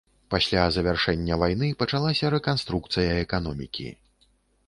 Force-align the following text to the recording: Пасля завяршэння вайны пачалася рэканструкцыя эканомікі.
Пасля 0.33 0.61
завяршэння 0.75 1.35
вайны 1.43 1.67
пачалася 1.83 2.31
рэканструкцыя 2.35 3.11
эканомікі. 3.27 3.87